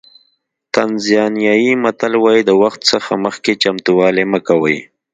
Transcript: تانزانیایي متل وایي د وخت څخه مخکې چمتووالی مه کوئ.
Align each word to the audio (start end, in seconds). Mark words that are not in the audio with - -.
تانزانیایي 0.73 1.73
متل 1.83 2.13
وایي 2.23 2.41
د 2.45 2.51
وخت 2.61 2.81
څخه 2.91 3.11
مخکې 3.25 3.53
چمتووالی 3.61 4.23
مه 4.31 4.39
کوئ. 4.47 4.79